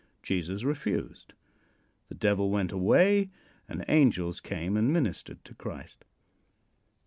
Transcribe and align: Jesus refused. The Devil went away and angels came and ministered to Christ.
Jesus 0.23 0.63
refused. 0.63 1.33
The 2.09 2.15
Devil 2.15 2.49
went 2.49 2.71
away 2.71 3.29
and 3.69 3.85
angels 3.87 4.39
came 4.39 4.75
and 4.75 4.91
ministered 4.91 5.45
to 5.45 5.53
Christ. 5.53 6.05